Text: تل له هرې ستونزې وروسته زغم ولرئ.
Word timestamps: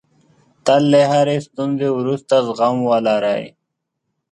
تل 0.65 0.83
له 0.91 1.01
هرې 1.11 1.37
ستونزې 1.47 1.89
وروسته 1.93 2.33
زغم 2.47 2.77
ولرئ. 2.89 3.43